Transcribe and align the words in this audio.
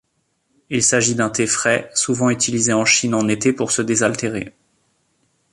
Il 0.71 0.81
s'agit 0.81 1.13
d'un 1.13 1.29
thé 1.29 1.45
frais 1.45 1.87
souvent 1.93 2.31
utilisé 2.31 2.73
en 2.73 2.85
Chine 2.85 3.13
en 3.13 3.27
été 3.27 3.53
pour 3.53 3.69
se 3.69 3.83
désaltérer. 3.83 4.51